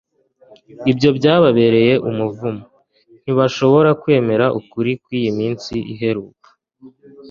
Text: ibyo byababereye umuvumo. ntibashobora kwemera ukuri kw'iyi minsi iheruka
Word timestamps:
ibyo 0.91 1.09
byababereye 1.17 1.93
umuvumo. 2.09 2.65
ntibashobora 3.23 3.89
kwemera 4.01 4.45
ukuri 4.59 4.91
kw'iyi 5.03 5.31
minsi 5.39 5.73
iheruka 5.93 6.47